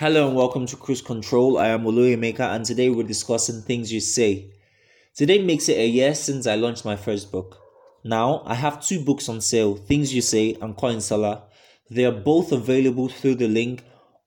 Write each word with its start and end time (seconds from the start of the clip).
Hello 0.00 0.28
and 0.28 0.36
welcome 0.36 0.64
to 0.64 0.76
Cruise 0.76 1.02
Control. 1.02 1.58
I 1.58 1.70
am 1.70 1.82
Emeka, 1.82 2.54
and 2.54 2.64
today 2.64 2.88
we're 2.88 3.02
discussing 3.02 3.62
things 3.62 3.92
you 3.92 3.98
say. 3.98 4.52
Today 5.12 5.42
makes 5.42 5.68
it 5.68 5.76
a 5.76 5.88
year 5.88 6.14
since 6.14 6.46
I 6.46 6.54
launched 6.54 6.84
my 6.84 6.94
first 6.94 7.32
book. 7.32 7.58
Now 8.04 8.44
I 8.46 8.54
have 8.54 8.80
two 8.80 9.00
books 9.00 9.28
on 9.28 9.40
sale, 9.40 9.74
Things 9.74 10.14
You 10.14 10.22
Say 10.22 10.56
and 10.62 10.76
Coin 10.76 11.00
Seller. 11.00 11.42
They 11.90 12.04
are 12.04 12.12
both 12.12 12.52
available 12.52 13.08
through 13.08 13.34
the 13.34 13.48
link 13.48 13.82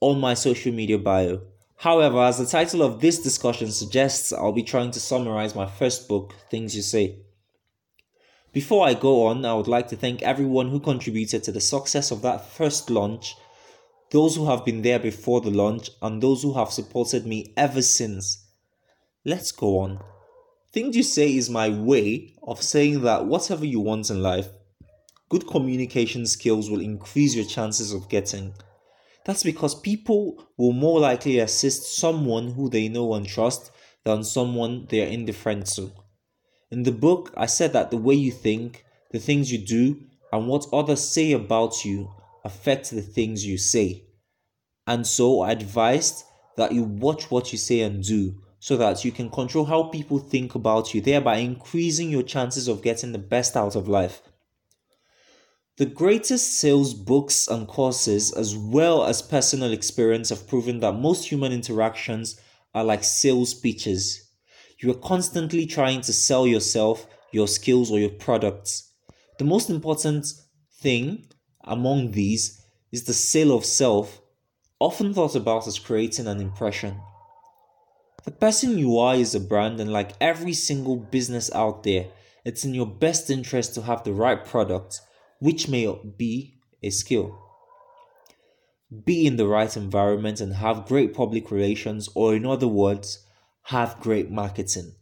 on 0.00 0.20
my 0.20 0.34
social 0.34 0.70
media 0.72 0.98
bio. 0.98 1.40
However, 1.78 2.20
as 2.20 2.38
the 2.38 2.46
title 2.46 2.84
of 2.84 3.00
this 3.00 3.18
discussion 3.18 3.72
suggests, 3.72 4.32
I'll 4.32 4.52
be 4.52 4.62
trying 4.62 4.92
to 4.92 5.00
summarize 5.00 5.56
my 5.56 5.66
first 5.66 6.06
book, 6.06 6.32
Things 6.48 6.76
You 6.76 6.82
Say. 6.82 7.16
Before 8.52 8.86
I 8.86 8.94
go 8.94 9.26
on, 9.26 9.44
I 9.44 9.54
would 9.54 9.66
like 9.66 9.88
to 9.88 9.96
thank 9.96 10.22
everyone 10.22 10.70
who 10.70 10.78
contributed 10.78 11.42
to 11.42 11.50
the 11.50 11.60
success 11.60 12.12
of 12.12 12.22
that 12.22 12.52
first 12.52 12.88
launch 12.88 13.34
those 14.10 14.36
who 14.36 14.46
have 14.46 14.64
been 14.64 14.82
there 14.82 14.98
before 14.98 15.40
the 15.40 15.50
launch, 15.50 15.90
and 16.00 16.22
those 16.22 16.42
who 16.42 16.54
have 16.54 16.70
supported 16.70 17.26
me 17.26 17.52
ever 17.56 17.82
since. 17.82 18.46
Let's 19.24 19.50
go 19.50 19.78
on. 19.78 20.00
Things 20.72 20.96
you 20.96 21.02
say 21.02 21.34
is 21.34 21.50
my 21.50 21.68
way 21.68 22.34
of 22.42 22.62
saying 22.62 23.02
that 23.02 23.26
whatever 23.26 23.64
you 23.64 23.80
want 23.80 24.10
in 24.10 24.22
life, 24.22 24.48
good 25.28 25.46
communication 25.48 26.26
skills 26.26 26.70
will 26.70 26.80
increase 26.80 27.34
your 27.34 27.44
chances 27.44 27.92
of 27.92 28.08
getting. 28.08 28.54
That's 29.24 29.42
because 29.42 29.74
people 29.74 30.46
will 30.56 30.72
more 30.72 31.00
likely 31.00 31.40
assist 31.40 31.98
someone 31.98 32.52
who 32.52 32.70
they 32.70 32.88
know 32.88 33.14
and 33.14 33.26
trust 33.26 33.72
than 34.04 34.22
someone 34.22 34.86
they 34.88 35.02
are 35.02 35.08
indifferent 35.08 35.66
to. 35.74 35.90
In 36.70 36.84
the 36.84 36.92
book, 36.92 37.32
I 37.36 37.46
said 37.46 37.72
that 37.72 37.90
the 37.90 37.96
way 37.96 38.14
you 38.14 38.30
think, 38.30 38.84
the 39.10 39.18
things 39.18 39.50
you 39.50 39.58
do, 39.58 40.00
and 40.32 40.46
what 40.46 40.66
others 40.72 41.08
say 41.08 41.32
about 41.32 41.84
you 41.84 42.12
affect 42.46 42.90
the 42.90 43.02
things 43.02 43.44
you 43.44 43.58
say. 43.58 44.04
And 44.86 45.06
so 45.06 45.40
I 45.40 45.50
advised 45.50 46.24
that 46.56 46.72
you 46.72 46.84
watch 46.84 47.30
what 47.30 47.52
you 47.52 47.58
say 47.58 47.80
and 47.80 48.02
do 48.02 48.40
so 48.58 48.76
that 48.76 49.04
you 49.04 49.12
can 49.12 49.28
control 49.28 49.66
how 49.66 49.84
people 49.84 50.18
think 50.18 50.54
about 50.54 50.94
you, 50.94 51.00
thereby 51.00 51.36
increasing 51.36 52.08
your 52.08 52.22
chances 52.22 52.68
of 52.68 52.82
getting 52.82 53.12
the 53.12 53.18
best 53.18 53.56
out 53.56 53.76
of 53.76 53.88
life. 53.88 54.22
The 55.76 55.86
greatest 55.86 56.58
sales 56.58 56.94
books 56.94 57.48
and 57.48 57.68
courses, 57.68 58.32
as 58.32 58.56
well 58.56 59.04
as 59.04 59.20
personal 59.20 59.72
experience, 59.72 60.30
have 60.30 60.48
proven 60.48 60.80
that 60.80 60.94
most 60.94 61.28
human 61.30 61.52
interactions 61.52 62.40
are 62.74 62.84
like 62.84 63.04
sales 63.04 63.52
pitches. 63.52 64.30
You 64.78 64.90
are 64.90 64.94
constantly 64.94 65.66
trying 65.66 66.00
to 66.02 66.12
sell 66.14 66.46
yourself, 66.46 67.06
your 67.30 67.46
skills, 67.46 67.90
or 67.92 67.98
your 67.98 68.10
products. 68.10 68.94
The 69.38 69.44
most 69.44 69.68
important 69.68 70.26
thing 70.80 71.26
among 71.66 72.12
these 72.12 72.62
is 72.92 73.04
the 73.04 73.12
sale 73.12 73.54
of 73.54 73.64
self, 73.64 74.20
often 74.78 75.12
thought 75.12 75.34
about 75.34 75.66
as 75.66 75.78
creating 75.78 76.26
an 76.26 76.40
impression. 76.40 77.00
The 78.24 78.30
person 78.30 78.78
you 78.78 78.98
are 78.98 79.14
is 79.14 79.34
a 79.34 79.40
brand, 79.40 79.80
and 79.80 79.92
like 79.92 80.12
every 80.20 80.52
single 80.52 80.96
business 80.96 81.52
out 81.54 81.82
there, 81.82 82.06
it's 82.44 82.64
in 82.64 82.74
your 82.74 82.86
best 82.86 83.30
interest 83.30 83.74
to 83.74 83.82
have 83.82 84.04
the 84.04 84.12
right 84.12 84.44
product, 84.44 85.00
which 85.40 85.68
may 85.68 85.92
be 86.16 86.58
a 86.82 86.90
skill. 86.90 87.38
Be 89.04 89.26
in 89.26 89.36
the 89.36 89.46
right 89.46 89.76
environment 89.76 90.40
and 90.40 90.54
have 90.54 90.86
great 90.86 91.12
public 91.14 91.50
relations, 91.50 92.08
or 92.14 92.34
in 92.34 92.46
other 92.46 92.68
words, 92.68 93.24
have 93.64 94.00
great 94.00 94.30
marketing. 94.30 94.94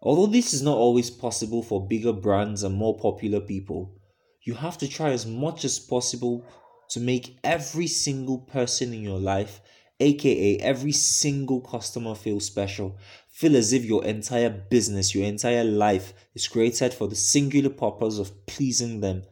Although 0.00 0.32
this 0.32 0.54
is 0.54 0.62
not 0.62 0.76
always 0.76 1.10
possible 1.10 1.62
for 1.62 1.86
bigger 1.86 2.12
brands 2.12 2.62
and 2.62 2.74
more 2.74 2.96
popular 2.96 3.40
people, 3.40 3.97
you 4.42 4.54
have 4.54 4.78
to 4.78 4.88
try 4.88 5.10
as 5.10 5.26
much 5.26 5.64
as 5.64 5.78
possible 5.78 6.44
to 6.90 7.00
make 7.00 7.38
every 7.44 7.86
single 7.86 8.38
person 8.38 8.94
in 8.94 9.02
your 9.02 9.18
life, 9.18 9.60
aka 10.00 10.58
every 10.58 10.92
single 10.92 11.60
customer, 11.60 12.14
feel 12.14 12.40
special. 12.40 12.96
Feel 13.30 13.56
as 13.56 13.72
if 13.72 13.84
your 13.84 14.04
entire 14.04 14.50
business, 14.50 15.14
your 15.14 15.24
entire 15.24 15.64
life 15.64 16.14
is 16.34 16.48
created 16.48 16.94
for 16.94 17.08
the 17.08 17.16
singular 17.16 17.70
purpose 17.70 18.18
of 18.18 18.46
pleasing 18.46 19.00
them. 19.00 19.22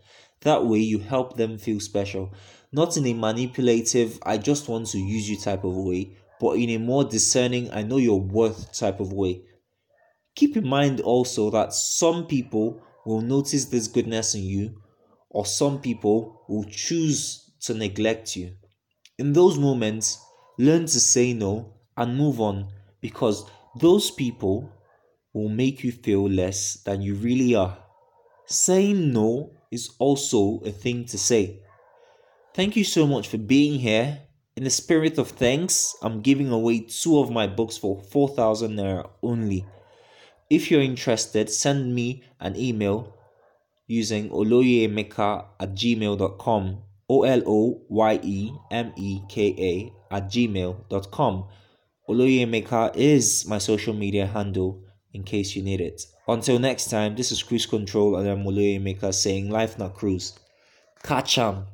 That 0.43 0.67
way, 0.67 0.79
you 0.79 0.99
help 0.99 1.37
them 1.37 1.59
feel 1.59 1.81
special. 1.81 2.33
Not 2.73 2.97
in 2.97 3.07
a 3.07 3.15
manipulative, 3.15 4.19
I 4.23 4.39
just 4.39 4.69
want 4.69 4.89
to 4.89 4.99
use 4.99 5.31
you 5.31 5.39
type 5.39 5.65
of 5.65 5.75
way, 5.75 6.17
but 6.41 6.59
in 6.59 6.71
a 6.71 6.79
more 6.79 7.05
discerning, 7.05 7.71
I 7.71 7.83
know 7.83 7.97
your 7.97 8.21
worth 8.21 8.77
type 8.77 9.01
of 9.01 9.13
way. 9.13 9.43
Keep 10.35 10.59
in 10.59 10.69
mind 10.69 11.01
also 11.01 11.49
that 11.51 11.73
some 11.73 12.27
people 12.27 12.83
will 13.07 13.23
notice 13.23 13.65
this 13.67 13.89
goodness 13.89 14.35
in 14.35 14.43
you 14.43 14.83
or 15.37 15.45
some 15.45 15.79
people 15.79 16.41
will 16.49 16.65
choose 16.65 17.51
to 17.61 17.75
neglect 17.75 18.37
you. 18.37 18.57
In 19.19 19.35
those 19.35 19.59
moments, 19.59 20.19
learn 20.59 20.87
to 20.87 20.99
say 20.99 21.35
no 21.35 21.75
and 21.95 22.17
move 22.17 22.41
on 22.41 22.73
because 23.03 23.45
those 23.79 24.11
people 24.11 24.73
will 25.35 25.51
make 25.51 25.85
you 25.85 25.93
feel 25.93 26.27
less 26.27 26.83
than 26.85 27.03
you 27.03 27.17
really 27.17 27.55
are. 27.55 27.77
Saying 28.47 29.13
no 29.13 29.51
is 29.71 29.91
also 29.99 30.61
a 30.65 30.71
thing 30.71 31.05
to 31.05 31.19
say. 31.19 31.61
Thank 32.55 32.75
you 32.75 32.85
so 32.85 33.07
much 33.07 33.29
for 33.29 33.37
being 33.37 33.79
here. 33.79 34.21
In 34.57 34.65
the 34.65 34.71
spirit 34.71 35.19
of 35.19 35.29
thanks, 35.29 35.95
I'm 36.01 36.23
giving 36.23 36.51
away 36.51 36.87
two 36.89 37.19
of 37.19 37.31
my 37.31 37.47
books 37.47 37.77
for 37.77 38.01
4,000 38.01 38.75
naira 38.75 39.11
only. 39.23 39.67
If 40.49 40.71
you're 40.71 40.81
interested, 40.81 41.51
send 41.51 41.95
me 41.95 42.23
an 42.41 42.57
email 42.57 43.13
using 43.87 44.31
oloyemeka 44.31 45.45
at 45.61 45.75
gmail.com. 45.75 46.83
O 47.09 47.23
L 47.23 47.43
O 47.47 47.83
Y 47.89 48.21
E 48.23 48.53
M 48.71 48.93
E 48.97 49.21
K 49.29 49.55
A 50.11 50.15
at 50.15 50.29
gmail.com. 50.29 51.45
Oloyemeka 52.09 52.97
is 52.97 53.47
my 53.49 53.59
social 53.59 53.95
media 53.95 54.27
handle 54.27 54.83
in 55.13 55.23
case 55.23 55.57
you 55.57 55.63
need 55.63 55.81
it. 55.81 56.03
Until 56.29 56.59
next 56.59 56.91
time, 56.91 57.15
this 57.17 57.31
is 57.31 57.43
Cruise 57.43 57.67
Control 57.67 58.17
and 58.17 58.29
I'm 58.29 58.45
Oloyemeka 58.45 59.15
saying 59.15 59.51
life 59.51 59.79
not 59.79 59.95
cruise. 59.95 60.33
Catch 61.03 61.39
'em. 61.39 61.67